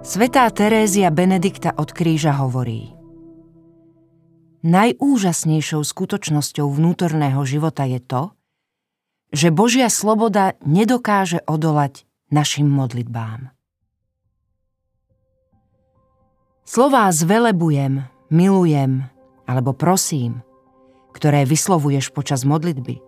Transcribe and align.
Svetá 0.00 0.48
Terézia 0.48 1.12
Benedikta 1.12 1.76
od 1.76 1.92
kríža 1.92 2.32
hovorí 2.40 2.96
Najúžasnejšou 4.64 5.84
skutočnosťou 5.84 6.72
vnútorného 6.72 7.44
života 7.44 7.84
je 7.84 8.00
to, 8.00 8.32
že 9.28 9.52
Božia 9.52 9.92
sloboda 9.92 10.56
nedokáže 10.64 11.44
odolať 11.44 12.08
našim 12.32 12.64
modlitbám. 12.64 13.52
Slová 16.64 17.12
zvelebujem, 17.12 18.00
milujem 18.32 19.04
alebo 19.44 19.76
prosím, 19.76 20.40
ktoré 21.12 21.44
vyslovuješ 21.44 22.08
počas 22.16 22.48
modlitby, 22.48 23.04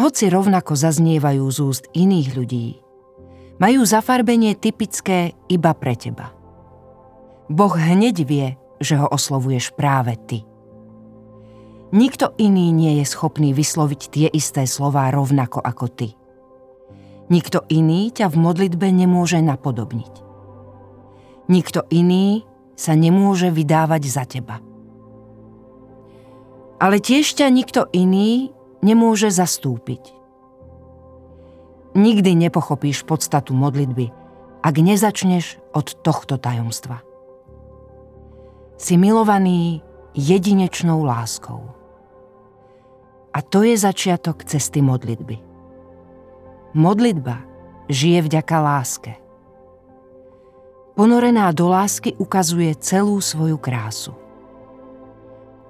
hoci 0.00 0.24
rovnako 0.32 0.72
zaznievajú 0.72 1.44
z 1.52 1.58
úst 1.60 1.84
iných 1.92 2.28
ľudí, 2.32 2.80
majú 3.58 3.82
zafarbenie 3.82 4.54
typické 4.54 5.34
iba 5.50 5.74
pre 5.74 5.98
teba. 5.98 6.30
Boh 7.50 7.74
hneď 7.74 8.16
vie, 8.22 8.48
že 8.78 8.94
ho 8.98 9.06
oslovuješ 9.10 9.74
práve 9.74 10.14
ty. 10.30 10.46
Nikto 11.88 12.36
iný 12.36 12.68
nie 12.70 13.00
je 13.00 13.06
schopný 13.08 13.56
vysloviť 13.56 14.00
tie 14.12 14.26
isté 14.28 14.68
slová 14.68 15.08
rovnako 15.08 15.58
ako 15.64 15.86
ty. 15.88 16.08
Nikto 17.32 17.64
iný 17.72 18.12
ťa 18.12 18.28
v 18.28 18.36
modlitbe 18.36 18.88
nemôže 18.92 19.40
napodobniť. 19.40 20.14
Nikto 21.48 21.88
iný 21.88 22.44
sa 22.76 22.92
nemôže 22.92 23.48
vydávať 23.48 24.02
za 24.04 24.24
teba. 24.28 24.60
Ale 26.78 27.00
tiež 27.00 27.34
ťa 27.34 27.48
nikto 27.50 27.88
iný 27.90 28.52
nemôže 28.84 29.32
zastúpiť. 29.32 30.17
Nikdy 31.98 32.46
nepochopíš 32.46 33.02
podstatu 33.02 33.58
modlitby, 33.58 34.14
ak 34.62 34.74
nezačneš 34.78 35.58
od 35.74 35.98
tohto 36.06 36.38
tajomstva. 36.38 37.02
Si 38.78 38.94
milovaný 38.94 39.82
jedinečnou 40.14 41.02
láskou. 41.02 41.74
A 43.34 43.42
to 43.42 43.66
je 43.66 43.74
začiatok 43.74 44.46
cesty 44.46 44.78
modlitby. 44.78 45.42
Modlitba 46.78 47.42
žije 47.90 48.30
vďaka 48.30 48.56
láske. 48.62 49.12
Ponorená 50.94 51.50
do 51.50 51.66
lásky 51.66 52.14
ukazuje 52.14 52.78
celú 52.78 53.18
svoju 53.18 53.58
krásu. 53.58 54.14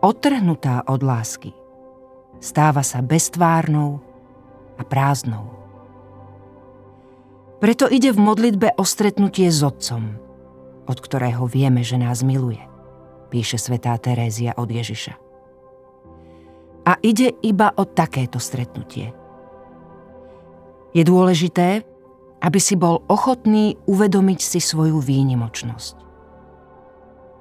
Otrhnutá 0.05 0.85
od 0.85 1.01
lásky 1.01 1.57
stáva 2.39 2.87
sa 2.87 3.03
beztvárnou 3.03 3.99
a 4.79 4.83
prázdnou. 4.85 5.58
Preto 7.59 7.91
ide 7.91 8.15
v 8.15 8.23
modlitbe 8.23 8.79
o 8.79 8.87
stretnutie 8.87 9.51
s 9.51 9.67
Otcom, 9.67 10.15
od 10.87 10.99
ktorého 11.03 11.43
vieme, 11.51 11.83
že 11.83 11.99
nás 11.99 12.23
miluje, 12.23 12.63
píše 13.35 13.59
svätá 13.59 13.99
Terézia 13.99 14.55
od 14.55 14.71
Ježiša. 14.71 15.19
A 16.87 16.95
ide 17.03 17.35
iba 17.43 17.75
o 17.75 17.83
takéto 17.83 18.39
stretnutie. 18.39 19.11
Je 20.95 21.03
dôležité, 21.03 21.83
aby 22.39 22.59
si 22.63 22.79
bol 22.79 23.03
ochotný 23.11 23.75
uvedomiť 23.91 24.39
si 24.39 24.63
svoju 24.63 25.03
výnimočnosť. 25.03 25.97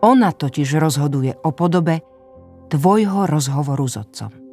Ona 0.02 0.34
totiž 0.34 0.82
rozhoduje 0.82 1.38
o 1.45 1.54
podobe 1.54 2.02
tvojho 2.73 3.30
rozhovoru 3.30 3.86
s 3.86 4.02
Otcom. 4.02 4.47